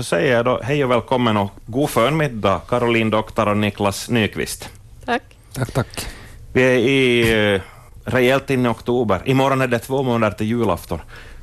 så 0.00 0.04
säger 0.04 0.32
jag 0.36 0.44
då 0.44 0.60
hej 0.62 0.84
och 0.84 0.90
välkommen 0.90 1.36
och 1.36 1.50
god 1.66 1.90
förmiddag, 1.90 2.60
Caroline 2.68 3.10
Doktor 3.10 3.48
och 3.48 3.56
Niklas 3.56 4.08
Nyqvist. 4.08 4.68
Tack. 5.04 5.22
Tack, 5.52 5.72
tack. 5.72 6.06
Vi 6.52 6.62
är 6.62 6.78
i, 6.78 7.54
eh, 7.54 7.60
rejält 8.04 8.50
inne 8.50 8.68
i 8.68 8.72
oktober. 8.72 9.22
Imorgon 9.24 9.60
är 9.60 9.66
det 9.66 9.78
två 9.78 10.02
månader 10.02 10.36
till 10.36 10.46
julafton. 10.46 11.00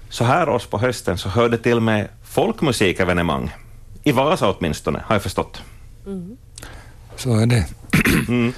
Så 0.10 0.24
här 0.24 0.50
års 0.50 0.66
på 0.66 0.78
hösten 0.78 1.18
så 1.18 1.30
hör 1.30 1.50
det 1.50 1.58
till 1.58 1.80
med 1.80 2.08
folkmusikevenemang. 2.24 3.52
I 4.04 4.12
Vasa 4.12 4.50
åtminstone, 4.52 5.04
har 5.06 5.16
jag 5.16 5.24
förstått. 5.24 5.62
Så 7.16 7.36
är 7.40 7.46
det. 7.46 7.66
Mm. 8.28 8.54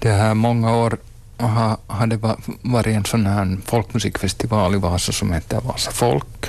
Det 0.00 0.10
här 0.10 0.34
många 0.34 0.76
år 0.76 0.96
har, 1.38 1.76
har 1.86 2.06
det 2.06 2.16
va- 2.16 2.36
varit 2.62 2.86
en 2.86 3.04
sån 3.04 3.26
här 3.26 3.56
folkmusikfestival 3.66 4.74
i 4.74 4.78
Vasa 4.78 5.12
som 5.12 5.32
heter 5.32 5.60
Vasa 5.60 5.90
Folk. 5.90 6.46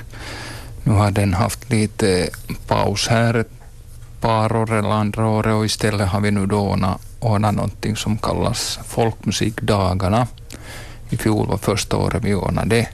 Nu 0.83 0.93
har 0.93 1.11
den 1.11 1.33
haft 1.33 1.69
lite 1.69 2.29
paus 2.67 3.07
här 3.07 3.33
ett 3.33 3.51
par 4.21 4.55
år 4.55 4.73
eller 4.73 4.89
andra 4.89 5.27
året 5.27 5.53
och 5.53 5.65
istället 5.65 6.09
har 6.09 6.21
vi 6.21 6.31
nu 6.31 6.45
då 6.45 6.59
ordnat, 6.59 7.01
ordnat 7.19 7.55
någonting 7.55 7.95
som 7.95 8.17
kallas 8.17 8.79
Folkmusikdagarna. 8.87 10.27
I 11.09 11.17
fjol 11.17 11.47
var 11.47 11.57
första 11.57 11.97
året 11.97 12.23
vi 12.23 12.35
ordnade 12.35 12.75
det. 12.75 12.87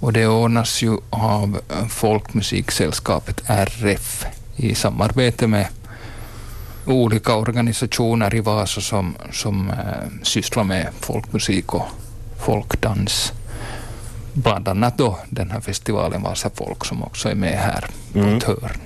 Och 0.00 0.12
det 0.12 0.26
ordnas 0.26 0.82
ju 0.82 0.96
av 1.10 1.60
Folkmusiksällskapet 1.88 3.42
RF 3.46 4.26
i 4.56 4.74
samarbete 4.74 5.46
med 5.46 5.66
olika 6.86 7.34
organisationer 7.34 8.34
i 8.34 8.40
Vasa 8.40 8.80
som, 8.80 9.14
som 9.32 9.70
äh, 9.70 9.76
sysslar 10.22 10.64
med 10.64 10.88
folkmusik 11.00 11.74
och 11.74 11.86
folkdans. 12.38 13.32
Bland 14.42 14.68
annat 14.68 14.98
då 14.98 15.18
den 15.30 15.50
här 15.50 15.60
festivalen 15.60 16.22
Vasa 16.22 16.50
Folk 16.54 16.84
som 16.84 17.02
också 17.02 17.28
är 17.28 17.34
med 17.34 17.58
här 17.58 17.84
på 18.12 18.18
Mm. 18.18 18.36
ett 18.36 18.42
hörn. 18.44 18.80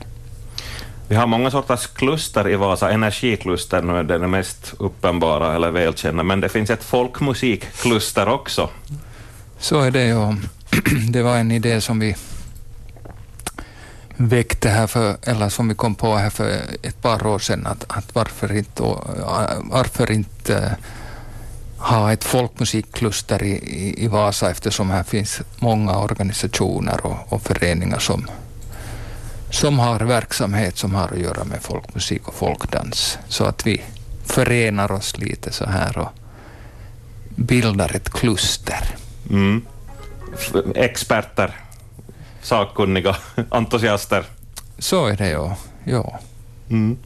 Vi 1.08 1.16
har 1.16 1.26
många 1.26 1.50
sorters 1.50 1.86
kluster 1.86 2.48
i 2.48 2.56
Vasa. 2.56 2.90
Energikluster 2.90 3.82
nu 3.82 3.96
är 3.98 4.02
det 4.02 4.18
mest 4.26 4.74
uppenbara 4.78 5.54
eller 5.54 5.70
välkända, 5.70 6.22
men 6.22 6.40
det 6.40 6.48
finns 6.48 6.70
ett 6.70 6.84
folkmusikkluster 6.84 8.28
också. 8.28 8.70
Så 9.58 9.80
är 9.80 9.90
det 9.90 10.14
och 10.14 10.34
det 11.10 11.22
var 11.22 11.36
en 11.36 11.50
idé 11.52 11.80
som 11.80 11.98
vi 12.00 12.16
väckte 14.16 14.68
här 14.68 14.86
för, 14.86 15.16
eller 15.22 15.48
som 15.48 15.68
vi 15.68 15.74
kom 15.74 15.94
på 15.94 16.16
här 16.16 16.30
för 16.30 16.50
ett 16.82 17.02
par 17.02 17.26
år 17.26 17.38
sedan 17.38 17.66
att, 17.66 17.84
att 17.88 18.14
varför 18.14 18.52
inte, 18.56 18.82
äh, 18.82 19.58
varför 19.70 20.10
inte 20.10 20.76
ha 21.82 22.12
ett 22.12 22.24
folkmusikkluster 22.24 23.42
i, 23.42 23.50
i, 23.50 24.04
i 24.04 24.08
Vasa 24.08 24.50
eftersom 24.50 24.90
här 24.90 25.02
finns 25.02 25.40
många 25.58 25.98
organisationer 25.98 27.06
och, 27.06 27.32
och 27.32 27.42
föreningar 27.42 27.98
som, 27.98 28.26
som 29.50 29.78
har 29.78 30.00
verksamhet 30.00 30.76
som 30.76 30.94
har 30.94 31.08
att 31.08 31.18
göra 31.18 31.44
med 31.44 31.62
folkmusik 31.62 32.28
och 32.28 32.34
folkdans. 32.34 33.18
Så 33.28 33.44
att 33.44 33.66
vi 33.66 33.82
förenar 34.24 34.92
oss 34.92 35.18
lite 35.18 35.52
så 35.52 35.64
här 35.66 35.98
och 35.98 36.08
bildar 37.28 37.96
ett 37.96 38.10
kluster. 38.10 38.96
Mm. 39.30 39.66
Experter, 40.74 41.56
sakkunniga, 42.42 43.16
entusiaster. 43.50 44.24
Så 44.78 45.06
är 45.06 45.16
det 45.16 45.28
ju. 45.28 45.50
Ja. 45.84 46.18
Mm. 46.70 46.98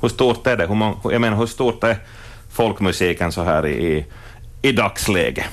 Hur 0.00 0.08
stort 0.08 0.46
är 0.46 0.56
det? 0.56 0.66
Hur 0.66 1.12
jag 1.12 1.20
menar, 1.20 1.36
hur 1.36 1.46
stort 1.46 1.84
är 1.84 1.98
folkmusiken 2.54 3.32
så 3.32 3.42
här 3.42 3.66
i, 3.66 3.96
i, 3.96 4.04
i 4.62 4.72
dagsläge? 4.72 5.44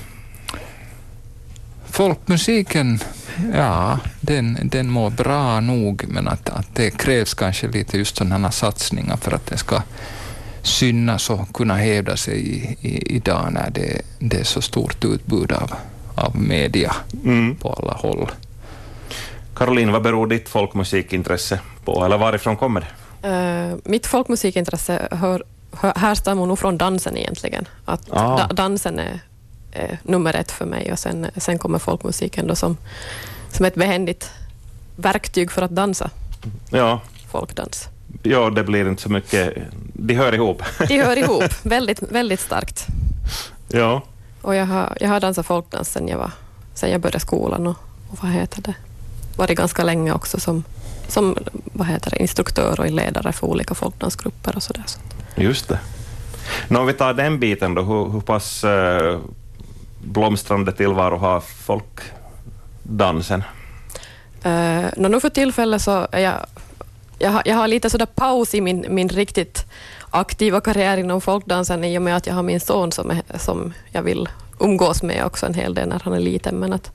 Folkmusiken, 1.90 2.98
ja, 3.54 3.98
den, 4.20 4.58
den 4.62 4.90
mår 4.90 5.10
bra 5.10 5.60
nog, 5.60 6.04
men 6.08 6.28
att, 6.28 6.48
att 6.50 6.74
det 6.74 6.90
krävs 6.90 7.34
kanske 7.34 7.68
lite 7.68 7.98
just 7.98 8.16
sådana 8.16 8.50
satsningar 8.50 9.16
för 9.16 9.32
att 9.34 9.46
den 9.46 9.58
ska 9.58 9.82
synas 10.62 11.30
och 11.30 11.54
kunna 11.54 11.74
hävda 11.76 12.16
sig 12.16 12.40
i, 12.48 12.76
i, 12.80 13.16
idag 13.16 13.52
när 13.52 13.70
det, 13.70 14.02
det 14.18 14.40
är 14.40 14.44
så 14.44 14.60
stort 14.62 15.04
utbud 15.04 15.52
av, 15.52 15.72
av 16.14 16.36
media 16.36 16.94
Mm. 17.24 17.56
på 17.56 17.72
alla 17.72 17.92
håll. 17.92 18.30
Caroline, 19.56 19.92
vad 19.92 20.02
beror 20.02 20.26
ditt 20.26 20.48
folkmusikintresse 20.48 21.60
på, 21.84 22.04
eller 22.04 22.18
varifrån 22.18 22.56
kommer 22.56 22.80
det? 22.80 22.86
Eh, 23.28 23.76
mitt 23.84 24.06
folkmusikintresse 24.06 25.08
hör, 25.10 25.44
härstammar 25.80 26.46
nog 26.46 26.58
från 26.58 26.78
dansen 26.78 27.16
egentligen. 27.16 27.68
Att 27.84 28.00
Ah. 28.10 28.36
da, 28.38 28.46
dansen 28.54 28.98
är, 28.98 29.20
är 29.72 29.98
nummer 30.02 30.34
ett 30.34 30.50
för 30.52 30.64
mig 30.64 30.92
och 30.92 30.98
sen, 30.98 31.26
sen 31.36 31.58
kommer 31.58 31.78
folkmusiken 31.78 32.46
då 32.46 32.54
som, 32.56 32.76
som 33.52 33.64
ett 33.66 33.74
behändigt 33.74 34.30
verktyg 34.96 35.50
för 35.50 35.62
att 35.62 35.70
dansa 35.70 36.10
Ja, 36.70 37.00
folkdans. 37.30 37.88
ja, 38.22 38.50
det 38.50 38.64
blir 38.64 38.88
inte 38.88 39.02
så 39.02 39.08
mycket, 39.08 39.54
de 39.92 40.14
hör 40.14 40.32
ihop. 40.34 40.62
De 40.88 41.02
hör 41.02 41.16
ihop 41.18 41.44
väldigt, 41.62 42.02
väldigt 42.02 42.40
starkt. 42.40 42.86
Ja. 43.68 44.02
Och 44.42 44.54
jag 44.54 44.66
har, 44.66 44.96
jag 45.00 45.08
har 45.08 45.20
dansat 45.20 45.46
folkdans 45.46 45.92
sen 45.92 46.08
jag, 46.08 46.18
var, 46.18 46.30
sen 46.74 46.90
jag 46.90 47.00
började 47.00 47.20
skolan 47.20 47.66
och, 47.66 47.76
och 48.10 48.18
vad 48.22 48.30
heter 48.32 48.62
det, 48.62 48.74
varit 49.36 49.58
ganska 49.58 49.84
länge 49.84 50.12
också 50.12 50.40
som, 50.40 50.64
som 51.08 51.36
vad 51.72 51.86
heter 51.86 52.10
det, 52.10 52.16
instruktör 52.22 52.80
och 52.80 52.90
ledare 52.90 53.32
för 53.32 53.46
olika 53.46 53.74
folkdansgrupper 53.74 54.56
och 54.56 54.62
sådär. 54.62 54.82
Så. 54.86 54.98
Just 55.36 55.68
det. 55.68 55.78
Nå, 56.68 56.80
om 56.80 56.86
vi 56.86 56.92
tar 56.92 57.14
den 57.14 57.38
biten 57.38 57.74
då, 57.74 57.82
hur, 57.82 58.12
hur 58.12 58.20
pass 58.20 58.64
eh, 58.64 59.18
blomstrande 60.04 60.72
tillvaro 60.72 61.16
har 61.16 61.40
folkdansen? 61.40 63.42
Uh, 64.46 64.86
nå, 64.96 65.08
nu 65.08 65.20
för 65.20 65.28
tillfället 65.28 65.82
så 65.82 66.06
är 66.12 66.20
jag, 66.20 66.46
jag, 67.18 67.30
har, 67.30 67.42
jag 67.44 67.56
har 67.56 67.68
lite 67.68 67.90
sådär 67.90 68.06
paus 68.06 68.54
i 68.54 68.60
min, 68.60 68.86
min 68.88 69.08
riktigt 69.08 69.66
aktiva 70.10 70.60
karriär 70.60 70.96
inom 70.96 71.20
folkdansen 71.20 71.84
i 71.84 71.98
och 71.98 72.02
med 72.02 72.16
att 72.16 72.26
jag 72.26 72.34
har 72.34 72.42
min 72.42 72.60
son 72.60 72.92
som, 72.92 73.10
är, 73.10 73.38
som 73.38 73.72
jag 73.90 74.02
vill 74.02 74.28
umgås 74.60 75.02
med 75.02 75.24
också 75.24 75.46
en 75.46 75.54
hel 75.54 75.74
del 75.74 75.88
när 75.88 76.00
han 76.04 76.12
är 76.12 76.20
liten. 76.20 76.58
Men 76.58 76.72
att, 76.72 76.90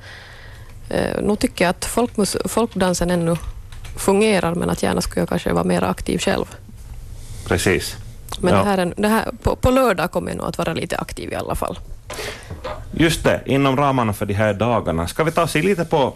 uh, 0.92 1.24
nu 1.24 1.36
tycker 1.36 1.66
jag 1.66 1.70
att 1.70 1.86
folkmus, 1.86 2.38
folkdansen 2.46 3.12
ännu 3.12 3.36
fungerar 3.96 4.56
men 4.56 4.70
att 4.70 4.84
gärna 4.84 5.02
skulle 5.02 5.22
jag 5.22 5.30
kanske 5.30 5.54
vara 5.54 5.64
mer 5.64 5.84
aktiv 5.84 6.20
själv. 6.20 6.46
Precis. 7.46 7.98
Men 8.40 8.54
Ja. 8.54 8.60
det 8.60 8.66
här 8.66 8.78
är, 8.78 8.94
det 8.98 9.08
här, 9.08 9.32
på, 9.44 9.56
på 9.56 9.72
lördag 9.72 10.12
kommer 10.12 10.30
jag 10.32 10.38
nog 10.38 10.48
att 10.48 10.58
vara 10.58 10.74
lite 10.74 10.98
aktiv 10.98 11.32
i 11.32 11.36
alla 11.36 11.56
fall. 11.56 11.80
Just 12.92 13.24
det, 13.24 13.42
inom 13.46 13.78
ramarna 13.78 14.14
för 14.14 14.26
de 14.26 14.34
här 14.34 14.54
dagarna. 14.54 15.08
Ska 15.08 15.24
vi 15.24 15.32
ta 15.32 15.48
sig 15.48 15.62
lite 15.62 15.86
på 15.86 15.98
eh, 16.04 16.14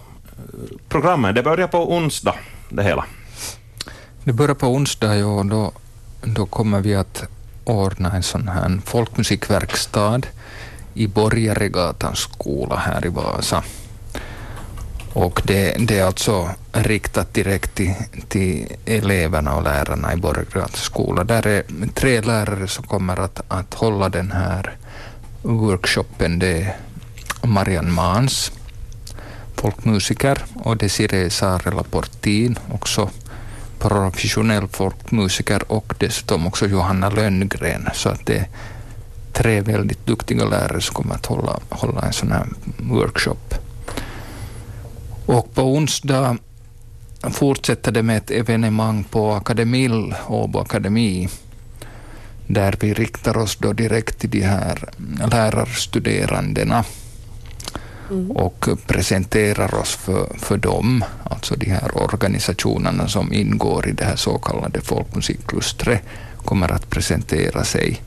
programmet? 0.89 1.35
Det 1.35 1.43
börjar 1.43 1.67
på 1.67 1.93
onsdag, 1.95 2.35
det 2.69 2.83
hela. 2.83 3.05
Det 4.23 4.33
börjar 4.33 4.55
på 4.55 4.67
onsdag 4.67 5.15
ja, 5.15 5.25
och 5.25 5.45
då, 5.45 5.71
då 6.23 6.45
kommer 6.45 6.81
vi 6.81 6.95
att 6.95 7.23
ordna 7.63 8.11
en 8.11 8.23
sån 8.23 8.47
här 8.47 8.79
folkmusikverkstad 8.85 10.21
i 10.93 11.07
Borgaregatans 11.07 12.19
skola 12.19 12.75
här 12.75 13.05
i 13.05 13.09
Vasa. 13.09 13.63
Och 15.13 15.41
det, 15.45 15.75
det 15.79 15.99
är 15.99 16.05
alltså 16.05 16.49
riktat 16.71 17.33
direkt 17.33 17.75
till, 17.75 17.93
till 18.27 18.67
eleverna 18.85 19.55
och 19.55 19.63
lärarna 19.63 20.13
i 20.13 20.17
Borggrens 20.17 20.75
skola. 20.75 21.23
Där 21.23 21.47
är 21.47 21.63
tre 21.93 22.21
lärare 22.21 22.67
som 22.67 22.83
kommer 22.83 23.19
att, 23.19 23.41
att 23.47 23.73
hålla 23.73 24.09
den 24.09 24.31
här 24.31 24.75
workshopen. 25.41 26.39
Det 26.39 26.61
är 26.61 26.75
Marianne 27.43 27.91
Mans, 27.91 28.51
folkmusiker, 29.55 30.37
och 30.55 30.77
Desiree 30.77 31.29
Saarela 31.29 31.83
Portin, 31.83 32.59
också 32.73 33.09
professionell 33.79 34.67
folkmusiker 34.67 35.71
och 35.71 35.93
dessutom 35.97 36.47
också 36.47 36.67
Johanna 36.67 37.09
Lönngren. 37.09 37.89
Så 37.93 38.09
att 38.09 38.25
det 38.25 38.37
är 38.37 38.47
tre 39.33 39.61
väldigt 39.61 40.05
duktiga 40.05 40.45
lärare 40.45 40.81
som 40.81 40.95
kommer 40.95 41.15
att 41.15 41.25
hålla, 41.25 41.59
hålla 41.69 42.01
en 42.01 42.13
sån 42.13 42.31
här 42.31 42.47
workshop. 42.77 43.55
Och 45.25 45.53
på 45.53 45.61
onsdag 45.61 46.37
fortsätter 47.31 47.91
det 47.91 48.03
med 48.03 48.17
ett 48.17 48.31
evenemang 48.31 49.03
på 49.03 49.31
Akademill, 49.31 50.15
Åbo 50.27 50.59
Akademi, 50.59 51.29
där 52.47 52.75
vi 52.79 52.93
riktar 52.93 53.37
oss 53.37 53.55
då 53.55 53.73
direkt 53.73 54.19
till 54.19 54.29
de 54.29 54.41
här 54.41 54.89
lärarstuderandena 55.31 56.85
Mm. 58.11 58.31
och 58.31 58.67
presenterar 58.87 59.75
oss 59.75 59.95
för, 59.95 60.37
för 60.37 60.57
dem, 60.57 61.03
alltså 61.23 61.55
de 61.55 61.69
här 61.69 61.97
organisationerna 61.97 63.07
som 63.07 63.33
ingår 63.33 63.87
i 63.87 63.91
det 63.91 64.05
här 64.05 64.15
så 64.15 64.37
kallade 64.37 64.81
folkmusikklustret, 64.81 66.01
kommer 66.45 66.71
att 66.71 66.89
presentera 66.89 67.63
sig 67.63 68.01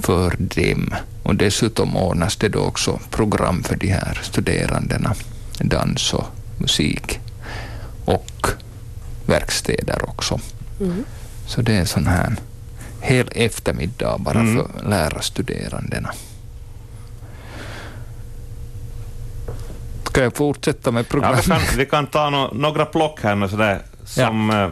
för 0.00 0.36
dem. 0.38 0.94
Och 1.22 1.34
dessutom 1.34 1.96
ordnas 1.96 2.36
det 2.36 2.48
då 2.48 2.60
också 2.60 3.00
program 3.10 3.62
för 3.62 3.76
de 3.76 3.88
här 3.88 4.20
studerandena, 4.22 5.14
dans 5.58 6.14
och 6.14 6.26
musik 6.62 7.20
och 8.04 8.46
verkstäder 9.26 10.08
också. 10.10 10.40
Mm. 10.80 11.04
Så 11.46 11.62
det 11.62 11.72
är 11.74 11.80
en 11.80 11.86
sån 11.86 12.06
här 12.06 12.36
hel 13.00 13.28
eftermiddag 13.34 14.18
bara 14.18 14.40
Mm. 14.40 14.56
för 14.56 14.88
lärarstuderandena. 14.88 16.10
Ska 20.06 20.22
jag 20.22 20.36
fortsätta 20.36 20.90
med 20.90 21.00
Ja, 21.00 21.06
programmet? 21.10 21.44
vi, 21.46 21.50
kan, 21.50 21.60
vi 21.76 21.86
kan 21.86 22.06
ta 22.06 22.30
no, 22.30 22.50
några 22.54 22.84
plock 22.84 23.20
här 23.22 23.34
nu 23.36 23.48
sådär, 23.48 23.78
som, 24.04 24.50
eh, 24.50 24.68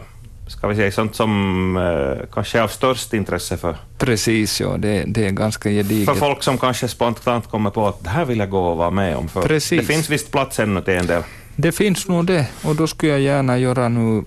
ska 0.47 0.67
vi 0.67 0.75
säga, 0.75 0.91
sånt 0.91 1.15
som 1.15 1.77
eh, 1.77 2.25
kanske 2.33 2.59
är 2.59 2.63
av 2.63 2.67
störst 2.67 3.13
intresse 3.13 3.57
för, 3.57 3.75
Precis, 3.97 4.61
ja. 4.61 4.75
Det, 4.77 5.03
det 5.07 5.27
är 5.27 5.31
ganska 5.31 5.69
gediget. 5.69 6.05
för 6.09 6.15
folk 6.15 6.43
som 6.43 6.57
kanske 6.57 6.87
spontant 6.87 7.47
kommer 7.47 7.69
på 7.69 7.87
att 7.87 8.03
det 8.03 8.09
här 8.09 8.25
vill 8.25 8.39
jag 8.39 8.49
gå 8.49 8.59
och 8.67 8.77
vara 8.77 8.89
med 8.91 9.15
om. 9.15 9.27
För 9.27 9.41
Precis. 9.41 9.79
Det 9.87 9.93
finns 9.93 10.09
visst 10.09 10.31
plats 10.31 10.59
ännu 10.59 10.81
till 10.81 10.93
en 10.93 11.07
del. 11.07 11.23
Det 11.61 11.71
finns 11.71 12.07
nog 12.07 12.25
det 12.25 12.47
och 12.63 12.75
då 12.75 12.87
skulle 12.87 13.11
jag 13.11 13.21
gärna 13.21 13.57
göra 13.57 13.89
nu, 13.89 14.23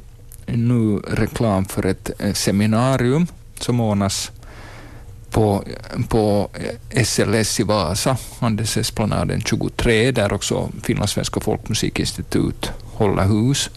nu 0.46 0.98
reklam 0.98 1.64
för 1.64 1.86
ett 1.86 2.10
eh, 2.18 2.32
seminarium 2.32 3.26
som 3.60 3.80
ordnas 3.80 4.32
på, 5.30 5.64
på 6.08 6.50
eh, 6.90 7.04
SLS 7.04 7.60
i 7.60 7.62
Vasa, 7.62 8.16
Andersesplanaden 8.38 9.40
23, 9.42 10.10
där 10.10 10.32
också 10.32 10.70
Finlandssvenska 10.82 11.40
folkmusikinstitut 11.40 12.72
håller 12.84 13.24
hus. 13.24 13.70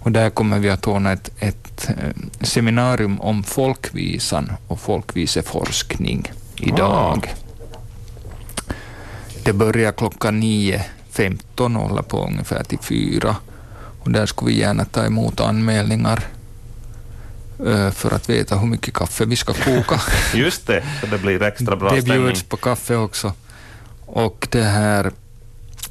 Och 0.00 0.12
där 0.12 0.30
kommer 0.30 0.58
vi 0.58 0.70
att 0.70 0.86
ordna 0.86 1.12
ett, 1.12 1.30
ett 1.38 1.88
eh, 1.88 2.44
seminarium 2.46 3.20
om 3.20 3.42
folkvisan 3.42 4.52
och 4.68 4.80
folkviseforskning 4.80 6.32
idag. 6.56 7.16
Wow. 7.16 7.44
Det 9.44 9.52
börjar 9.52 9.92
klockan 9.92 10.40
nio 10.40 10.84
15 11.20 11.76
hålla 11.76 12.02
på 12.02 12.26
ungefär 12.26 12.64
till 12.64 12.78
4. 12.78 13.36
Och 14.00 14.10
där 14.10 14.26
skulle 14.26 14.50
vi 14.50 14.58
gärna 14.58 14.84
ta 14.84 15.04
emot 15.04 15.40
anmälningar 15.40 16.24
eh, 17.66 17.90
för 17.90 18.14
att 18.14 18.30
veta 18.30 18.58
hur 18.58 18.66
mycket 18.66 18.94
kaffe 18.94 19.24
vi 19.24 19.36
ska 19.36 19.52
koka. 19.52 20.00
Just 20.34 20.66
det, 20.66 20.84
så 21.00 21.06
det 21.06 21.18
blir 21.18 21.42
extra 21.42 21.76
bra 21.76 21.88
stämning. 21.88 22.18
Det 22.18 22.24
bjuds 22.24 22.42
på 22.42 22.56
kaffe 22.56 22.96
också. 22.96 23.32
Och 24.06 24.48
det 24.50 24.62
här, 24.62 25.12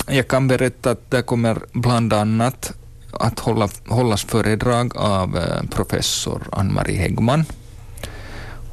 jag 0.08 0.28
kan 0.28 0.48
berätta 0.48 0.92
att 0.92 1.12
det 1.12 1.22
kommer 1.22 1.58
bland 1.72 2.14
annat 2.14 2.74
att 3.12 3.40
hålla, 3.40 3.70
hållas 3.88 4.24
föredrag 4.24 4.98
av 4.98 5.38
eh, 5.38 5.64
professor 5.70 6.42
Ann-Marie 6.52 6.98
Häggman. 6.98 7.46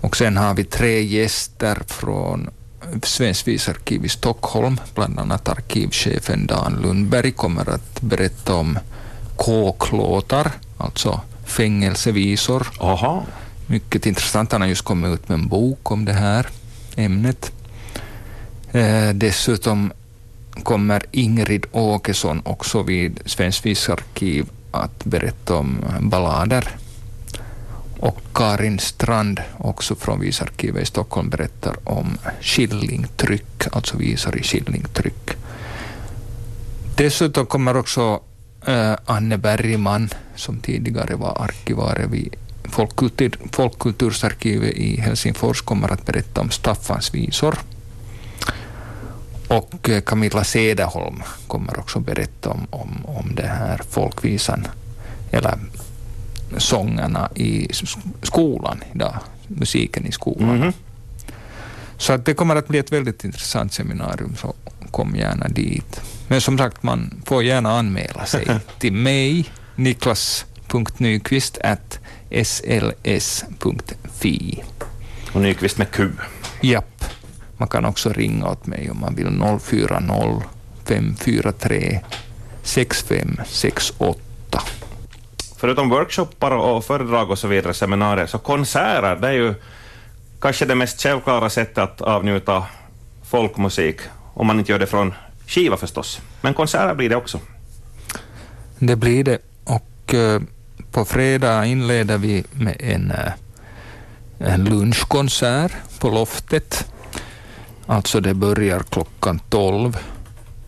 Och 0.00 0.16
sen 0.16 0.36
har 0.36 0.54
vi 0.54 0.64
tre 0.64 1.02
gäster 1.02 1.78
från 1.86 2.50
Svenskt 3.02 3.48
visarkiv 3.48 4.04
i 4.04 4.08
Stockholm, 4.08 4.80
bland 4.94 5.18
annat 5.18 5.48
arkivchefen 5.48 6.46
Dan 6.46 6.78
Lundberg 6.82 7.32
kommer 7.32 7.70
att 7.70 8.00
berätta 8.00 8.54
om 8.54 8.78
kåklåtar, 9.36 10.50
alltså 10.78 11.20
fängelsevisor. 11.44 12.66
Aha. 12.80 13.24
Mycket 13.66 14.06
intressant. 14.06 14.52
Han 14.52 14.60
har 14.60 14.68
just 14.68 14.82
kommit 14.82 15.14
ut 15.14 15.28
med 15.28 15.38
en 15.38 15.48
bok 15.48 15.90
om 15.90 16.04
det 16.04 16.12
här 16.12 16.46
ämnet. 16.96 17.52
Eh, 18.72 19.08
dessutom 19.08 19.92
kommer 20.62 21.02
Ingrid 21.10 21.66
Åkesson 21.72 22.42
också 22.44 22.82
vid 22.82 23.20
Svenskt 23.26 23.66
visarkiv 23.66 24.46
att 24.70 25.04
berätta 25.04 25.54
om 25.54 25.84
ballader. 26.00 26.76
Och 28.00 28.20
Karin 28.34 28.78
Strand, 28.78 29.40
också 29.58 29.94
från 29.94 30.20
Visarkivet 30.20 30.82
i 30.82 30.86
Stockholm, 30.86 31.30
berättar 31.30 31.76
om 31.84 32.18
skillingtryck, 32.40 33.66
alltså 33.72 33.96
visor 33.96 34.38
i 34.38 34.42
skillingtryck. 34.42 35.30
Dessutom 36.96 37.46
kommer 37.46 37.76
också 37.76 38.20
eh, 38.66 38.94
Anne 39.04 39.38
Bergman, 39.38 40.08
som 40.34 40.60
tidigare 40.60 41.14
var 41.14 41.42
arkivarie 41.42 42.06
vid 42.06 42.36
Folkkultur, 42.64 43.38
Folkkultursarkivet 43.52 44.74
i 44.74 45.00
Helsingfors, 45.00 45.60
kommer 45.60 45.92
att 45.92 46.06
berätta 46.06 46.40
om 46.40 46.50
Staffans 46.50 47.14
visor. 47.14 47.58
Och 49.48 49.88
eh, 49.88 50.00
Camilla 50.00 50.44
Cederholm 50.44 51.22
kommer 51.46 51.78
också 51.78 52.00
berätta 52.00 52.50
om, 52.50 52.66
om, 52.70 53.06
om 53.06 53.34
det 53.34 53.46
här 53.46 53.80
folkvisan, 53.90 54.66
eller 55.30 55.58
sångerna 56.56 57.30
i 57.34 57.68
skolan 58.22 58.82
idag, 58.94 59.14
musiken 59.48 60.06
i 60.06 60.12
skolan. 60.12 60.58
Mhm. 60.58 60.72
Så 61.98 62.12
att 62.12 62.24
det 62.24 62.34
kommer 62.34 62.56
att 62.56 62.68
bli 62.68 62.78
ett 62.78 62.92
väldigt 62.92 63.24
intressant 63.24 63.72
seminarium, 63.72 64.36
så 64.36 64.54
kom 64.90 65.16
gärna 65.16 65.48
dit. 65.48 66.00
Men 66.28 66.40
som 66.40 66.58
sagt, 66.58 66.82
man 66.82 67.22
får 67.26 67.42
gärna 67.44 67.78
anmäla 67.78 68.26
sig 68.26 68.46
till 68.78 68.92
mig, 68.92 69.50
niklas.nyqvist 69.76 71.58
sls.fi. 72.44 73.44
Och 75.32 75.40
Nyqvist 75.40 75.78
med 75.78 75.90
Q. 75.90 76.08
Japp. 76.60 77.04
Man 77.56 77.68
kan 77.68 77.84
också 77.84 78.12
ringa 78.12 78.48
åt 78.48 78.66
mig 78.66 78.90
om 78.90 79.00
man 79.00 79.14
vill 79.14 79.26
040 79.60 80.42
543 80.84 82.00
6568. 82.62 84.20
Förutom 85.56 85.88
workshoppar 85.88 86.50
och 86.50 86.84
föredrag 86.84 87.30
och 87.30 87.38
så 87.38 87.48
vidare, 87.48 87.74
seminarier, 87.74 88.26
så 88.26 88.38
konserter, 88.38 89.16
det 89.16 89.28
är 89.28 89.32
ju 89.32 89.54
kanske 90.40 90.64
det 90.64 90.74
mest 90.74 91.02
självklara 91.02 91.50
sättet 91.50 91.78
att 91.78 92.00
avnjuta 92.00 92.66
folkmusik, 93.24 94.00
om 94.34 94.46
man 94.46 94.58
inte 94.58 94.72
gör 94.72 94.78
det 94.78 94.86
från 94.86 95.14
skiva 95.46 95.76
förstås. 95.76 96.20
Men 96.40 96.54
konserter 96.54 96.94
blir 96.94 97.08
det 97.08 97.16
också. 97.16 97.40
Det 98.78 98.96
blir 98.96 99.24
det. 99.24 99.38
Och 99.64 100.14
eh, 100.14 100.40
på 100.92 101.04
fredag 101.04 101.64
inleder 101.64 102.18
vi 102.18 102.44
med 102.52 102.76
en, 102.80 103.10
eh, 103.10 103.32
en 104.38 104.64
lunchkonsert 104.64 105.72
på 105.98 106.10
loftet. 106.10 106.92
Alltså 107.86 108.20
det 108.20 108.34
börjar 108.34 108.80
klockan 108.80 109.40
12 109.48 109.98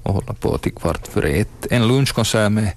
och 0.03 0.15
håller 0.15 0.33
på 0.33 0.59
till 0.59 0.75
kvart 0.75 1.07
före 1.07 1.29
ett. 1.29 1.67
En 1.71 1.89
lunchkonsert 1.89 2.53
med, 2.53 2.73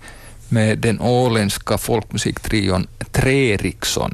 med 0.51 0.79
den 0.79 1.01
åländska 1.01 1.77
folkmusiktrion 1.77 2.87
Treriksson. 3.11 4.13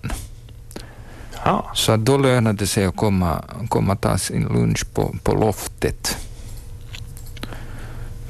Ja. 1.45 1.72
Så 1.74 1.98
då 1.98 2.18
lönar 2.18 2.54
det 2.54 2.68
sig 2.68 2.86
att 2.86 2.95
komma, 2.95 3.44
komma 3.69 3.95
ta 3.95 4.18
sin 4.18 4.44
lunch 4.44 4.94
på, 4.94 5.16
på 5.24 5.36
loftet 5.36 6.18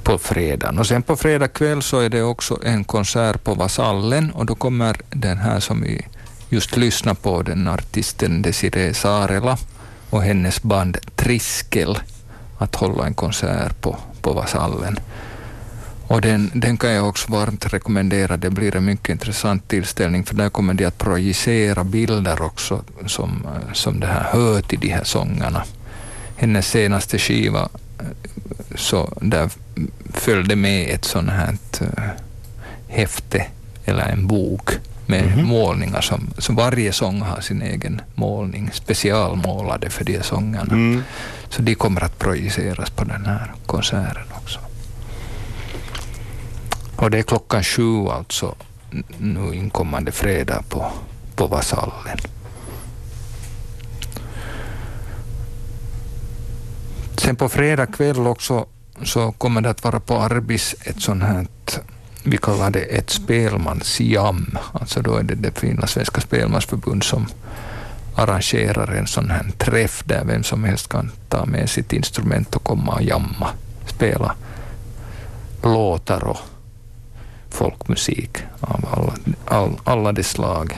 på 0.04 0.18
fredagen. 0.18 0.80
Och 0.80 0.88
sen 0.88 1.04
på 1.04 1.16
fredag 1.16 1.48
kväll 1.48 1.82
så 1.82 2.00
är 2.00 2.10
det 2.10 2.24
också 2.24 2.60
en 2.64 2.84
konsert 2.84 3.44
på 3.44 3.54
Vasallen 3.54 4.32
och 4.32 4.46
då 4.46 4.56
kommer 4.56 4.98
den 5.10 5.38
här 5.38 5.60
som 5.60 5.82
vi 5.82 6.06
just 6.50 6.78
lyssnar 6.78 7.14
på, 7.14 7.42
den 7.42 7.68
artisten 7.68 8.42
Desiree 8.42 8.94
Saarela 8.94 9.58
och 10.10 10.24
hennes 10.24 10.64
band 10.64 10.98
Triskel 11.16 11.98
att 12.58 12.76
hålla 12.76 13.06
en 13.06 13.14
konsert 13.14 13.82
på, 13.82 13.98
på 14.22 14.34
Vasallen. 14.34 15.00
Och 16.08 16.22
den, 16.22 16.52
den 16.54 16.78
kan 16.78 16.92
jag 16.92 17.10
också 17.10 17.32
varmt 17.32 17.74
rekommendera. 17.74 18.38
Det 18.38 18.50
blir 18.50 18.76
en 18.76 18.86
mycket 18.86 19.10
intressant 19.10 19.68
tillställning 19.68 20.24
för 20.26 20.36
där 20.36 20.50
kommer 20.50 20.74
de 20.74 20.86
att 20.86 20.98
projicera 20.98 21.84
bilder 21.84 22.42
också 22.42 22.84
som, 23.06 23.46
eh, 23.46 23.74
som 23.74 24.00
det 24.00 24.08
här 24.08 24.24
hör 24.32 24.62
till 24.62 24.80
de 24.80 24.88
här 24.90 25.04
sångerna. 25.04 25.64
Hennes 26.36 26.68
senaste 26.68 27.18
skiva, 27.20 27.70
eh, 28.00 28.06
så 28.76 29.14
där 29.22 29.50
följde 30.14 30.56
med 30.56 30.90
ett 30.90 31.06
sånt 31.06 31.30
här 31.30 31.58
eh, 31.82 32.04
häfte 32.88 33.46
eller 33.86 34.04
en 34.10 34.28
bok 34.28 34.70
med 35.06 35.24
Mhm. 35.38 35.46
målningar 35.46 36.02
som, 36.02 36.28
som 36.38 36.56
varje 36.56 36.94
sång 36.94 37.22
har 37.22 37.42
sin 37.42 37.62
egen 37.62 38.02
målning, 38.16 38.70
specialmålade 38.74 39.90
för 39.90 40.04
de 40.06 40.14
här 40.16 40.22
sångerna. 40.24 40.74
Mm. 40.74 41.04
Så 41.50 41.62
de 41.62 41.76
kommer 41.76 42.04
att 42.04 42.20
projiceras 42.20 42.90
på 42.90 43.04
den 43.04 43.26
här 43.26 43.54
konserten 43.66 44.24
också. 44.36 44.60
Och 46.98 47.12
det 47.12 47.18
är 47.18 47.24
klockan 47.24 47.64
sju 47.64 48.08
alltså 48.08 48.56
nu 49.18 49.54
inkommande 49.54 50.12
fredag 50.12 50.64
på, 50.70 50.92
på 51.36 51.48
Vasallen. 51.48 52.18
Sen 57.18 57.36
på 57.36 57.50
fredag 57.50 57.86
kväll 57.86 58.28
också 58.28 58.66
så 59.04 59.32
kommer 59.32 59.62
det 59.62 59.70
att 59.70 59.84
vara 59.84 60.00
på 60.00 60.18
Arbis 60.18 60.76
ett 60.84 61.02
sånt 61.02 61.24
här, 61.24 61.48
vi 62.24 62.38
kallar 62.38 62.72
det 62.72 62.80
ett 62.80 63.10
spelmansjam. 63.10 64.58
Alltså 64.74 65.02
då 65.02 65.16
är 65.16 65.24
det 65.24 65.36
det 65.36 65.60
finlandssvenska 65.60 66.22
spelmansförbund 66.22 67.04
som 67.04 67.28
arrangerar 68.16 68.92
en 68.92 69.08
sån 69.08 69.30
här 69.30 69.52
träff 69.58 70.04
där 70.06 70.26
vem 70.26 70.44
som 70.44 70.64
helst 70.64 70.90
kan 70.90 71.12
ta 71.30 71.46
med 71.46 71.70
sitt 71.70 71.94
instrument 71.94 72.56
och 72.56 72.64
komma 72.64 72.94
och 72.94 73.04
jamma, 73.04 73.50
spela 73.86 74.36
låtar 75.64 76.24
och 76.24 76.38
folkmusik 77.58 78.38
av 78.60 78.86
alla, 78.92 79.14
all, 79.46 79.80
alla 79.84 80.12
de 80.12 80.24
slag. 80.24 80.78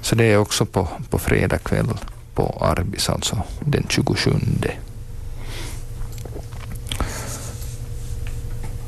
Så 0.00 0.14
det 0.14 0.24
är 0.24 0.38
också 0.38 0.66
på, 0.66 0.88
på 1.10 1.18
fredag 1.18 1.58
kväll 1.58 1.88
på 2.34 2.58
Arbis, 2.60 3.08
alltså 3.08 3.42
den 3.60 3.86
27. 3.88 4.30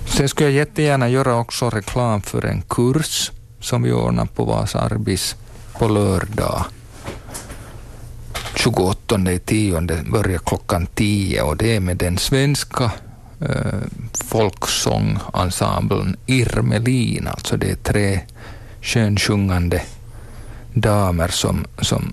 Sen 0.07 0.29
skulle 0.29 0.49
jag 0.49 0.57
jättegärna 0.57 1.09
göra 1.09 1.37
också 1.37 1.71
reklam 1.71 2.23
för 2.23 2.45
en 2.47 2.63
kurs 2.63 3.33
som 3.61 3.83
vi 3.83 3.93
ordnar 3.93 4.27
på 4.27 4.45
Vasa 4.45 4.81
Arbis 4.81 5.37
på 5.79 5.89
lördag. 5.89 6.65
28.10 8.55 10.11
börjar 10.11 10.39
klockan 10.39 10.87
10 10.95 11.43
och 11.43 11.57
det 11.57 11.77
är 11.77 11.81
med 11.81 11.97
den 11.97 12.19
svenska 12.19 12.93
eh, 13.41 13.81
folksångensemblen 14.15 16.17
Irmelin, 16.27 17.29
alltså 17.29 17.57
det 17.57 17.71
är 17.71 17.77
tre 17.77 18.21
skönsjungande 18.83 19.83
damer 20.75 21.29
som, 21.29 21.67
som, 21.81 22.13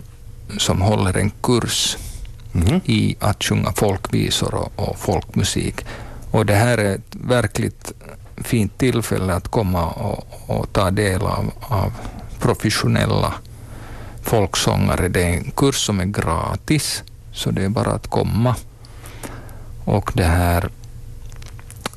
som 0.57 0.81
håller 0.81 1.17
en 1.17 1.31
kurs 1.41 1.97
Mhm. 2.53 2.81
i 2.85 3.15
att 3.19 3.43
sjunga 3.43 3.71
folkvisor 3.71 4.55
och, 4.55 4.71
och 4.75 4.99
folkmusik. 4.99 5.85
Och 6.31 6.45
det 6.45 6.55
här 6.55 6.77
är 6.77 6.95
ett 6.95 7.15
verkligt 7.15 7.91
fint 8.37 8.77
tillfälle 8.77 9.33
att 9.33 9.47
komma 9.47 9.89
och, 9.89 10.27
och 10.47 10.73
ta 10.73 10.91
del 10.91 11.21
av, 11.21 11.51
av 11.61 11.91
professionella 12.39 13.33
folksångare. 14.21 15.07
Det 15.07 15.23
är 15.23 15.37
en 15.37 15.51
kurs 15.51 15.85
som 15.85 15.99
är 15.99 16.05
gratis, 16.05 17.03
så 17.31 17.51
det 17.51 17.63
är 17.63 17.69
bara 17.69 17.91
att 17.91 18.07
komma. 18.07 18.55
Och 19.85 20.11
det 20.13 20.25
här, 20.25 20.69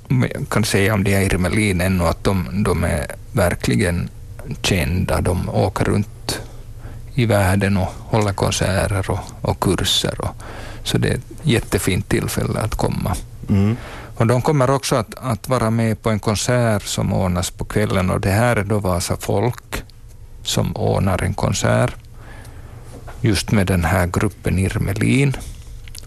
jag 0.09 0.49
kan 0.49 0.65
säga 0.65 0.95
om 0.95 1.05
de 1.05 1.15
här 1.15 1.23
Irmelin 1.23 1.81
ännu 1.81 2.05
att 2.05 2.25
de, 2.25 2.63
de 2.65 2.85
är 2.85 3.07
verkligen 3.33 4.09
kända. 4.63 5.21
De 5.21 5.49
åker 5.49 5.85
runt 5.85 6.41
i 7.15 7.27
världen 7.27 7.77
och 7.77 7.89
håller 7.99 8.33
konserter 8.33 9.11
och, 9.11 9.19
och 9.41 9.61
kurser. 9.61 10.21
Och, 10.21 10.37
så 10.83 10.99
det 10.99 11.09
är 11.09 11.15
ett 11.15 11.21
jättefint 11.43 12.09
tillfälle 12.09 12.61
att 12.61 12.75
komma. 12.75 13.17
Mm. 13.49 13.77
Och 14.17 14.27
de 14.27 14.43
kommer 14.43 14.71
också 14.71 14.97
att, 14.97 15.15
att 15.15 15.49
vara 15.49 15.71
med 15.71 16.03
på 16.03 16.11
en 16.11 16.19
konsert 16.19 16.83
som 16.83 17.13
ordnas 17.13 17.51
på 17.51 17.65
kvällen 17.65 18.11
och 18.11 18.21
det 18.21 18.31
här 18.31 18.57
är 18.57 18.65
då 18.65 18.79
Vasa 18.79 19.17
Folk 19.17 19.85
som 20.43 20.77
ordnar 20.77 21.23
en 21.23 21.35
konsert 21.35 21.95
just 23.21 23.53
med 23.53 23.67
den 23.67 23.85
här 23.85 24.07
gruppen 24.07 24.59
Irmelin. 24.59 25.37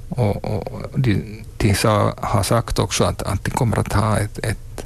Och, 0.10 0.46
och 0.46 0.90
de, 0.96 1.44
de 1.60 1.76
sa, 1.76 2.14
har 2.22 2.44
sagt 2.44 2.80
också 2.80 3.04
att, 3.04 3.22
att 3.22 3.44
de 3.44 3.52
kommer 3.52 3.80
att 3.80 3.94
ha 3.94 4.18
ett, 4.18 4.40
ett, 4.44 4.86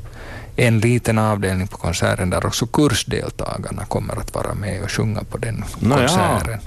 en 0.56 0.80
liten 0.80 1.18
avdelning 1.18 1.68
på 1.68 1.78
konserten 1.78 2.30
där 2.30 2.46
också 2.46 2.68
kursdeltagarna 2.68 3.86
kommer 3.86 4.20
att 4.20 4.34
vara 4.36 4.54
med 4.54 4.84
och 4.84 4.92
sjunga 4.92 5.24
på 5.24 5.38
den 5.38 5.64
Nå 5.80 5.96
ja. 5.96 6.08
konserten. 6.08 6.60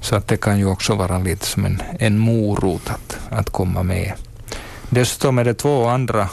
Så 0.00 0.16
att 0.16 0.28
det 0.28 0.36
kan 0.36 0.58
ju 0.58 0.66
också 0.66 0.94
vara 0.94 1.18
lite 1.18 1.46
som 1.46 1.64
en, 1.64 1.82
en 1.98 2.18
morot 2.18 2.90
att, 2.90 3.18
att 3.30 3.50
komma 3.50 3.82
med. 3.82 4.12
Dessutom 4.90 5.38
är 5.38 5.44
det 5.44 5.54
två 5.54 5.88
andra 5.88 6.28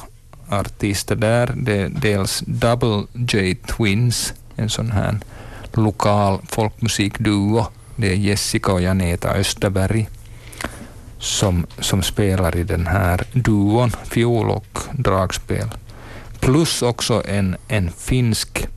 artister 0.49 1.15
där. 1.15 1.53
Det 1.55 1.81
är 1.81 1.89
dels 1.89 2.43
Double 2.45 3.03
J 3.13 3.55
Twins, 3.55 4.33
en 4.55 4.69
sån 4.69 4.91
här 4.91 5.19
lokal 5.73 6.39
folkmusikduo. 6.47 7.65
Det 7.95 8.11
är 8.11 8.15
Jessica 8.15 8.71
och 8.71 8.81
Janeta 8.81 9.29
Österberg 9.29 10.07
som, 11.19 11.65
som 11.79 12.03
spelar 12.03 12.55
i 12.55 12.63
den 12.63 12.87
här 12.87 13.23
duon, 13.33 13.91
fiol 14.03 14.49
och 14.49 14.79
dragspel. 14.91 15.67
Plus 16.39 16.81
också 16.81 17.23
en, 17.27 17.55
en 17.67 17.91
finsk 17.91 18.67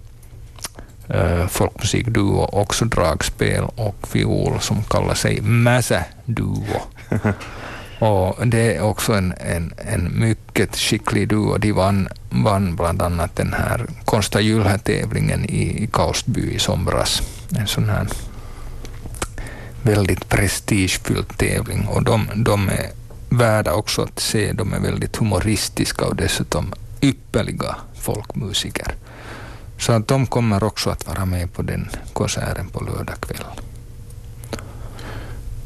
uh, 1.15 1.47
folkmusikduo, 1.47 2.49
också 2.53 2.85
dragspel 2.85 3.65
och 3.75 4.09
fiol, 4.09 4.61
som 4.61 4.83
kallar 4.83 5.15
sig 5.15 5.41
Mäsä 5.41 6.05
Duo. 6.25 6.83
Och 7.99 8.47
det 8.47 8.77
är 8.77 8.83
också 8.83 9.13
en, 9.13 9.35
en, 9.37 9.73
en 9.77 10.21
mycket 10.21 10.77
skicklig 10.77 11.29
duo. 11.29 11.59
De 11.59 11.73
vann, 11.73 12.09
vann 12.31 12.77
bland 12.77 13.03
annat 13.03 13.37
den 13.37 13.53
här 13.53 13.87
Konsta 14.05 14.41
Jylhä-tävlingen 14.41 15.45
i, 15.45 15.85
i 15.85 15.89
Kaustby 15.93 16.51
i 16.51 16.59
somras. 16.59 17.23
En 17.59 17.67
sån 17.67 17.89
här 17.89 18.09
väldigt 19.83 20.29
prestigefylld 20.29 21.37
tävling. 21.39 21.87
Och 21.89 22.03
de, 22.03 22.29
de 22.37 22.69
är 22.69 22.91
värda 23.29 23.73
också 23.73 24.03
att 24.03 24.21
se. 24.21 24.53
De 24.53 24.73
är 24.73 24.81
väldigt 24.81 25.17
humoristiska 25.17 26.05
och 26.07 26.17
dessutom 26.17 26.73
ypperliga 27.01 27.77
folkmusiker. 28.01 28.95
Så 29.79 29.93
att 29.93 30.09
de 30.09 30.27
kommer 30.27 30.65
också 30.65 30.91
att 30.91 31.07
vara 31.07 31.25
med 31.25 31.53
på 31.53 31.63
den 31.63 31.89
konserten 32.13 32.69
på 32.69 32.85
lördag 32.85 33.21
kväll. 33.21 33.45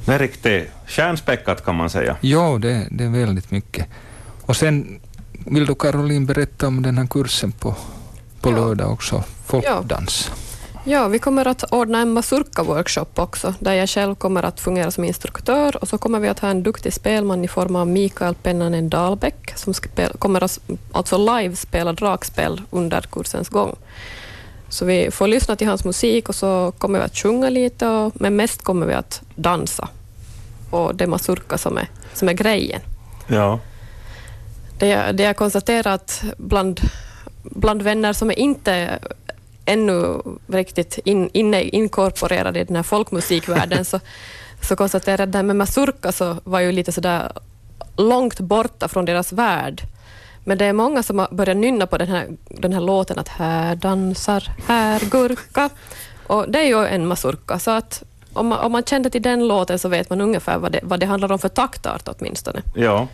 Det 0.04 0.12
är 0.14 0.18
riktigt 0.18 0.70
stjärnspäckat 0.86 1.64
kan 1.64 1.74
man 1.74 1.90
säga. 1.90 2.16
Ja, 2.20 2.58
det, 2.62 2.86
det 2.90 3.04
är 3.04 3.08
väldigt 3.08 3.50
mycket. 3.50 3.86
Och 4.42 4.56
sen 4.56 5.00
vill 5.32 5.66
du 5.66 5.74
Caroline 5.74 6.26
berätta 6.26 6.66
om 6.66 6.82
den 6.82 6.98
här 6.98 7.06
kursen 7.06 7.52
på, 7.52 7.74
på 8.40 8.50
Ja. 8.50 8.56
lördag 8.56 8.92
också, 8.92 9.24
folkdans. 9.46 10.30
Ja, 10.30 10.34
vi 11.08 11.18
kommer 11.18 11.46
att 11.48 11.72
ordna 11.72 11.98
en 11.98 12.18
mazurka-workshop 12.18 13.06
också, 13.14 13.54
där 13.58 13.72
jag 13.72 13.88
själv 13.88 14.14
kommer 14.14 14.42
att 14.42 14.60
fungera 14.60 14.90
som 14.90 15.04
instruktör 15.04 15.76
och 15.76 15.88
så 15.88 15.98
kommer 15.98 16.20
vi 16.20 16.28
att 16.28 16.38
ha 16.38 16.48
en 16.48 16.62
duktig 16.62 16.92
spelman 16.92 17.44
i 17.44 17.48
form 17.48 17.76
av 17.76 17.86
Mikael 17.86 18.34
Pennanen 18.34 18.88
Dahlbäck 18.88 19.52
som 19.56 19.74
kommer 20.18 20.44
att 20.44 20.58
alltså 20.92 21.18
live 21.18 21.56
spela 21.56 21.92
dragspel 21.92 22.62
under 22.70 23.00
kursens 23.00 23.48
gång. 23.48 23.76
Så 24.68 24.84
vi 24.84 25.10
får 25.10 25.26
lyssna 25.28 25.56
till 25.56 25.68
hans 25.68 25.84
musik 25.84 26.28
och 26.28 26.34
så 26.34 26.72
kommer 26.78 26.98
vi 26.98 27.04
att 27.04 27.16
sjunga 27.16 27.50
lite, 27.50 27.88
och, 27.88 28.12
men 28.14 28.36
mest 28.36 28.62
kommer 28.62 28.86
vi 28.86 28.94
att 28.94 29.22
dansa. 29.34 29.88
Och 30.70 30.94
det 30.94 31.04
är 31.04 31.08
mazurka 31.08 31.58
som 31.58 31.78
är, 31.78 31.88
som 32.12 32.28
är 32.28 32.32
grejen. 32.32 32.80
Ja. 33.26 33.60
Det 34.78 35.12
det 35.12 35.22
jag 35.22 35.36
konstaterat 35.36 36.22
bland, 36.38 36.80
bland 37.42 37.82
vänner 37.82 38.12
som 38.12 38.30
är 38.30 38.38
inte 38.38 38.98
ännu 39.66 40.22
riktigt 40.46 40.98
in, 41.04 41.30
inne, 41.32 41.62
inkorporerade 41.62 42.60
i 42.60 42.64
den 42.64 42.76
här 42.76 42.82
folkmusikvärlden 42.82 43.84
så, 43.84 44.00
så 44.62 44.76
konstaterade 44.76 45.22
jag 45.22 45.28
att 45.28 45.32
det 45.32 45.38
här 45.38 45.42
med 45.42 45.56
mazurka 45.56 46.12
så 46.12 46.36
var 46.44 46.60
ju 46.60 46.72
lite 46.72 46.92
sådär 46.92 47.32
långt 47.96 48.40
borta 48.40 48.88
från 48.88 49.04
deras 49.04 49.32
värld. 49.32 49.82
Men 50.44 50.58
det 50.58 50.64
är 50.64 50.72
många 50.72 51.02
som 51.02 51.18
har 51.18 51.28
börjat 51.30 51.56
nynna 51.56 51.86
på 51.86 51.98
den 51.98 52.08
här, 52.08 52.26
den 52.48 52.72
här 52.72 52.80
låten 52.80 53.18
att 53.18 53.28
här 53.28 53.76
dansar, 53.76 54.52
här 54.66 55.00
gurka. 55.10 55.70
Och 56.26 56.50
det 56.50 56.58
är 56.58 56.64
ju 56.64 56.86
en 56.86 57.06
mazurka, 57.06 57.58
så 57.58 57.70
att 57.70 58.02
om 58.32 58.46
man, 58.46 58.58
om 58.58 58.72
man 58.72 58.82
kände 58.82 59.10
till 59.10 59.22
den 59.22 59.48
låten 59.48 59.78
så 59.78 59.88
vet 59.88 60.10
man 60.10 60.20
ungefär 60.20 60.58
vad 60.58 60.72
det, 60.72 60.80
vad 60.82 61.00
det 61.00 61.06
handlar 61.06 61.32
om 61.32 61.38
för 61.38 61.48
taktart 61.48 62.08
åtminstone. 62.08 62.62
ja. 62.74 63.08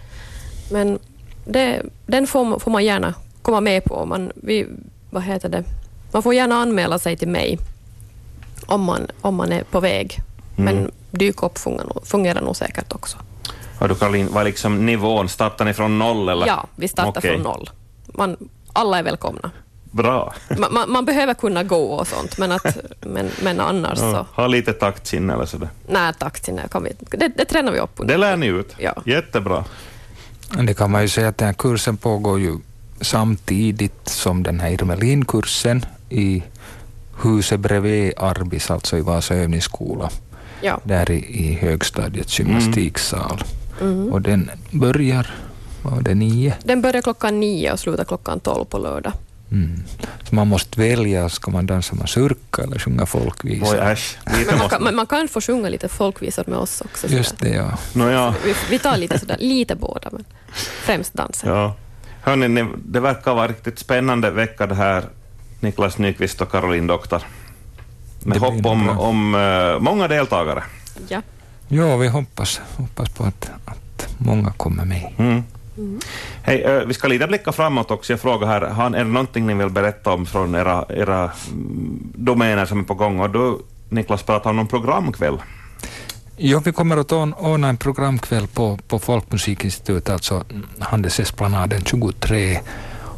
Men 0.71 0.99
det, 1.45 1.83
den 2.07 2.27
får, 2.27 2.59
får 2.59 2.71
man 2.71 2.85
gärna 2.85 3.15
komma 3.43 3.61
med 3.61 3.85
på. 3.85 4.07
Man, 4.07 4.33
vi, 4.35 4.67
vad 5.11 5.23
heter 5.23 5.49
det? 5.49 5.65
Man 6.13 6.23
får 6.23 6.35
gärna 6.35 6.55
anmäla 6.55 6.99
sig 6.99 7.17
till 7.17 7.29
mig 7.29 7.59
om 8.67 8.83
man, 8.85 9.07
om 9.21 9.35
man 9.35 9.53
är 9.53 9.65
på 9.65 9.81
väg. 9.81 10.19
Mm. 10.57 10.75
Men 10.75 10.91
dyk 11.11 11.43
upp 11.43 11.59
fungerar, 11.59 11.85
nog- 11.87 12.07
fungerar 12.07 12.41
nog 12.41 12.57
säkert 12.57 12.93
också. 12.95 13.17
Och 13.79 13.89
du 13.89 13.95
Caroline, 13.95 14.29
vad 14.33 14.41
är 14.41 14.45
liksom 14.45 14.87
nivån? 14.87 15.29
Startar 15.29 15.65
ni 15.65 15.75
från 15.75 15.99
noll 15.99 16.29
eller? 16.29 16.47
Ja, 16.47 16.67
vi 16.77 16.89
startar 16.89 17.21
Okej. 17.21 17.31
från 17.33 17.43
noll. 17.43 17.71
Man, 18.07 18.37
alla 18.73 18.99
är 18.99 19.03
välkomna. 19.03 19.51
Bra. 19.91 20.35
Man, 20.59 20.73
man, 20.75 20.91
man 20.93 21.05
behöver 21.05 21.35
kunna 21.35 21.63
gå 21.63 21.85
och 21.85 22.07
sånt, 22.07 22.39
men, 22.39 22.53
att, 22.53 22.77
men, 23.01 23.31
men 23.43 23.61
annars 23.61 23.99
så... 23.99 24.05
Ja, 24.05 24.27
ha 24.35 24.47
lite 24.47 24.73
taktsinne 24.73 25.35
eller 25.35 25.47
sådär. 25.47 25.69
Nej, 25.89 26.13
det, 26.19 26.69
kan 26.71 26.83
vi, 26.85 26.93
det, 27.01 27.29
det 27.29 27.45
tränar 27.45 27.73
vi 27.73 27.79
upp 27.79 27.91
under. 27.97 28.15
Det 28.15 28.19
lär 28.19 28.37
ni 28.37 28.47
ut. 28.47 28.75
Ja. 28.79 28.95
Jättebra. 29.07 29.65
Det 30.67 30.75
kan 30.75 30.91
man 30.91 31.03
ju 31.03 31.09
säga 31.09 31.29
att 31.29 31.39
den 31.39 31.47
här 31.47 31.55
kursen 31.55 31.97
pågår 31.97 32.41
ju 32.41 32.59
samtidigt 33.01 34.09
som 34.09 34.43
den 34.43 34.61
här 34.61 34.71
Irmelin-kursen 34.71 35.87
i 36.13 36.43
huset 37.23 37.61
bredvid 37.61 38.13
Arbis, 38.17 38.71
alltså 38.71 38.97
i 38.99 39.01
Vasa 39.01 39.35
övningsskola, 39.35 40.11
Ja. 40.63 40.81
där 40.85 41.11
i, 41.11 41.17
i 41.17 41.55
högstadiets 41.55 42.39
gymnastiksal. 42.39 43.45
Mhm. 43.81 44.13
Och 44.13 44.23
den 44.23 44.51
börjar, 44.71 45.35
vad 45.83 45.95
var 45.95 46.03
det, 46.03 46.15
nio? 46.15 46.55
Den 46.65 46.83
börjar 46.83 47.03
klockan 47.03 47.41
nio 47.41 47.73
och 47.73 47.81
slutar 47.81 48.05
klockan 48.05 48.41
tolv 48.41 48.65
på 48.65 48.79
lördag. 48.79 49.13
Mm. 49.51 49.83
Så 50.29 50.35
man 50.35 50.49
måste 50.49 50.81
välja, 50.81 51.29
ska 51.29 51.51
man 51.51 51.67
dansa 51.67 51.95
mazurka 51.95 52.63
eller 52.63 52.79
sjunga 52.79 53.07
folkvisor? 53.07 53.75
Oj, 53.75 53.79
äsch. 53.93 54.17
Men 54.49 54.59
man, 54.59 54.69
kan, 54.69 54.95
man 54.97 55.07
kan 55.07 55.29
få 55.29 55.41
sjunga 55.41 55.69
lite 55.69 55.89
folkvisor 55.89 56.45
med 56.47 56.59
oss 56.59 56.81
också. 56.81 57.07
Just 57.09 57.39
det, 57.39 57.49
ja. 57.49 57.79
Nåja, 57.93 58.35
Vi, 58.45 58.55
vi 58.71 58.79
tar 58.79 58.97
lite, 58.97 59.19
sådär, 59.19 59.37
lite 59.41 59.75
båda, 59.75 60.09
men 60.13 60.25
främst 60.83 61.15
dansen. 61.15 61.51
ja. 61.51 61.77
Hörni, 62.23 62.49
ni, 62.49 62.65
det 62.85 63.01
verkar 63.01 63.35
vara 63.35 63.49
riktigt 63.49 63.79
spännande 63.79 64.31
vecka 64.31 64.67
det 64.67 64.75
här, 64.75 65.05
Niklas 65.63 65.99
Nyqvist 65.99 66.41
och 66.41 66.51
Caroline 66.51 66.87
Doktor. 66.87 67.23
Med 68.25 68.39
hopp 68.39 68.67
om, 68.67 68.89
om 68.89 69.35
eh, 69.35 69.81
många 69.81 70.09
deltagare. 70.09 70.63
Ja. 71.09 71.23
Ja, 71.69 71.97
vi 71.97 72.09
hoppas, 72.09 72.61
hoppas 72.77 73.09
på 73.09 73.25
att, 73.25 73.51
att 73.65 74.09
många 74.19 74.53
kommer 74.53 74.85
med. 74.85 75.13
Mm. 75.19 75.43
Hej, 76.43 76.63
eh, 76.63 76.81
vi 76.87 76.95
ska 76.95 77.09
lite 77.09 77.27
blicka 77.27 77.53
framåt 77.53 77.91
också. 77.91 78.13
Jag 78.13 78.21
frågar 78.21 78.47
här, 78.47 78.61
har, 78.61 78.87
är 78.87 78.91
det 78.91 79.05
någonting 79.05 79.47
ni 79.47 79.55
vill 79.55 79.71
berätta 79.71 80.13
om 80.13 80.27
från 80.27 80.55
era, 80.55 80.85
era 80.89 81.31
mm, 81.51 82.13
domäner 82.15 82.67
som 82.67 82.81
är 82.81 82.85
på 82.85 82.95
gång? 82.95 83.21
Och 83.21 83.31
du, 83.31 83.59
Niklas, 83.89 84.23
pratar 84.23 84.51
om 84.51 84.57
någon 84.57 84.67
programkväll. 84.67 85.39
Ja, 86.37 86.59
vi 86.65 86.73
kommer 86.73 86.97
att 86.97 87.13
ordna 87.13 87.37
ordna 87.37 87.69
en 87.69 87.77
programkväll 87.77 88.47
på, 88.47 88.79
på 88.89 88.99
Folkmusikinstitutet, 88.99 90.11
alltså 90.11 90.45
Handelsesplanaden 90.79 91.85
23. 91.85 92.61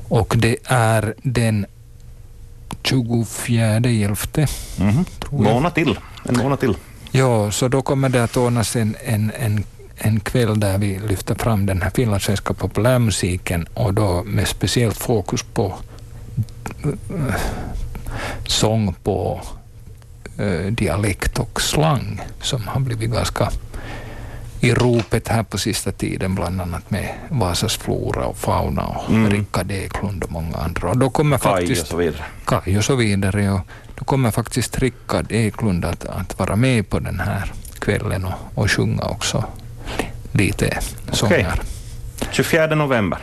Och 0.09 0.35
det 0.37 0.57
är 0.65 1.15
den 1.23 1.67
24 2.85 3.77
elfte. 3.77 4.47
Mm. 4.81 5.05
Månad 5.31 5.75
till. 5.75 5.99
En 6.25 6.37
månad 6.37 6.61
till. 6.61 6.77
Ja, 7.11 7.51
så 7.51 7.69
då 7.69 7.83
kommer 7.83 8.09
det 8.09 8.25
att 8.25 8.37
ordnas 8.37 8.77
en, 8.77 8.97
en, 9.05 9.33
en, 9.39 9.65
en 9.97 10.21
kväll 10.21 10.61
där 10.61 10.79
vi 10.79 10.99
lyfter 10.99 11.35
fram 11.35 11.67
den 11.67 11.83
här 11.83 11.91
finlandssvenska 11.91 12.55
populärmusiken 12.55 13.67
och 13.75 13.95
då 13.95 14.23
med 14.25 14.49
speciellt 14.49 14.97
fokus 14.97 15.43
på 15.43 15.75
eh, 16.85 17.35
sång 18.47 18.95
på 19.03 19.41
eh, 20.39 20.67
dialekt 20.73 21.39
och 21.39 21.61
slang 21.61 22.21
som 22.43 22.69
har 22.69 22.81
blivit 22.81 23.11
ganska 23.11 23.51
i 24.65 24.75
ropet 24.75 25.29
här 25.29 25.43
på 25.43 25.59
sista 25.59 25.93
tiden, 25.93 26.35
bland 26.35 26.61
annat 26.61 26.91
med 26.91 27.09
Vasas 27.29 27.77
flora 27.77 28.27
och 28.27 28.37
fauna 28.37 28.83
och 28.87 29.11
Mm. 29.11 29.31
Rickard 29.31 29.71
Eklund 29.71 30.25
och 30.25 30.33
många 30.33 30.57
andra. 30.57 30.91
Och 30.91 30.99
då 30.99 31.11
kommer 31.11 31.39
Kaj 31.39 31.53
och 31.53 31.59
faktiskt 31.59 31.87
så 31.87 31.97
vidare. 31.97 32.25
Kaj 32.45 32.79
och 32.79 32.85
så 32.85 32.95
vidare. 32.97 33.51
Och 33.51 33.61
då 33.99 34.05
kommer 34.05 34.31
faktiskt 34.31 34.79
Rickard 34.79 35.33
Eklund 35.33 35.85
att, 35.85 36.05
att 36.05 36.39
vara 36.39 36.57
med 36.57 36.89
på 36.89 36.99
den 36.99 37.21
här 37.21 37.53
kvällen 37.79 38.25
och, 38.25 38.33
och 38.55 38.71
sjunga 38.71 39.03
också 39.03 39.45
lite 40.33 40.79
sånger. 41.13 41.61
24 42.33 42.67
november. 42.67 43.19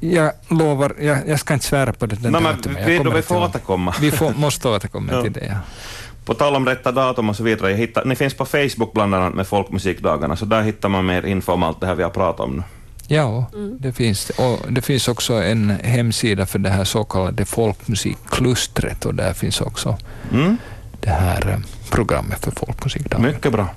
Jag 0.00 0.32
lovar, 0.48 0.94
jag, 1.00 1.28
jag 1.28 1.40
ska 1.40 1.54
inte 1.54 1.66
svära 1.66 1.92
på 1.92 2.06
det. 2.06 2.16
den 2.16 2.32
No, 2.32 2.40
men 2.40 2.56
vi, 2.86 2.98
vi 3.14 3.22
får 3.22 3.36
återkomma. 3.36 3.94
Vi 4.00 4.10
får, 4.10 4.34
måste 4.34 4.68
återkomma 4.68 5.22
till 5.22 5.32
det. 5.32 5.46
Ja. 5.46 5.58
På 6.24 6.34
tal 6.34 6.56
om 6.56 6.66
rätta 6.66 6.92
datum 6.92 7.28
och 7.28 7.36
så 7.36 7.42
vidare, 7.42 7.70
jag 7.70 7.78
hittar, 7.78 8.04
ni 8.04 8.16
finns 8.16 8.34
på 8.34 8.44
Facebook 8.44 8.92
bland 8.92 9.14
annat 9.14 9.34
med 9.34 9.46
Folkmusikdagarna, 9.46 10.36
så 10.36 10.44
där 10.44 10.62
hittar 10.62 10.88
man 10.88 11.06
mer 11.06 11.26
info 11.26 11.52
om 11.52 11.62
allt 11.62 11.80
det 11.80 11.86
här 11.86 11.94
vi 11.94 12.02
har 12.02 12.10
pratat 12.10 12.40
om 12.40 12.56
nu. 12.56 12.62
Ja, 13.08 13.46
Mm. 13.54 13.76
det 13.80 13.92
finns 13.92 14.30
och 14.30 14.60
det. 14.72 14.82
finns 14.82 15.08
också 15.08 15.32
en 15.34 15.70
hemsida 15.70 16.46
för 16.46 16.58
det 16.58 16.70
här 16.70 16.84
så 16.84 17.04
kallade 17.04 17.44
folkmusikklustret 17.44 19.04
och 19.04 19.14
där 19.14 19.32
finns 19.32 19.60
också 19.60 19.96
Mm? 20.32 20.56
det 21.00 21.10
här 21.10 21.48
eh, 21.50 21.58
programmet 21.90 22.44
för 22.44 22.50
folkmusikdagen. 22.50 23.26
Mycket 23.26 23.52
bra. 23.52 23.68